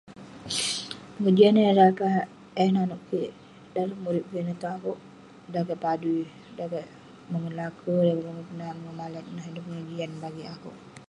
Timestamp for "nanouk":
2.73-3.01